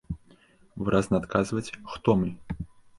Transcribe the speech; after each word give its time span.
Выразна 0.89 1.15
адказваць, 1.25 1.73
хто 1.95 2.21
мы? 2.25 2.37